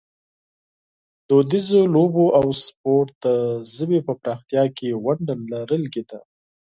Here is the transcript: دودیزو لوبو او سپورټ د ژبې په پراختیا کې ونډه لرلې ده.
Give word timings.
دودیزو 1.27 1.81
لوبو 1.93 2.25
او 2.39 2.45
سپورټ 2.65 3.09
د 3.25 3.25
ژبې 3.75 3.99
په 4.07 4.13
پراختیا 4.21 4.63
کې 4.77 4.89
ونډه 5.05 5.33
لرلې 5.51 6.03
ده. 6.09 6.19